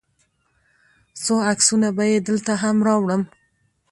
څو 1.23 1.35
عکسونه 1.51 1.87
به 1.95 2.03
یې 2.11 2.17
دلته 2.27 2.53
هم 2.61 2.77
راوړم. 2.87 3.21